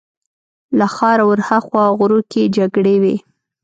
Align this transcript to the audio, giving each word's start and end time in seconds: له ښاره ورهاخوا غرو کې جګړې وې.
له 0.77 0.87
ښاره 0.95 1.23
ورهاخوا 1.29 1.83
غرو 1.97 2.19
کې 2.31 2.51
جګړې 2.57 2.95
وې. 3.01 3.15